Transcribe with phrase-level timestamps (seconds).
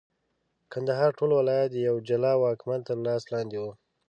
[0.71, 3.71] کندهار ټول ولایت د یوه جلا واکمن تر لاس لاندي وي.